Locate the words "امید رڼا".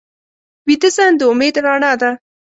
1.31-1.93